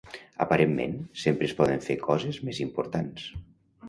Aparentment, 0.43 0.95
sempre 1.23 1.45
es 1.49 1.53
poden 1.59 1.83
fer 1.87 1.97
coses 2.05 2.39
més 2.47 2.63
importants. 2.65 3.29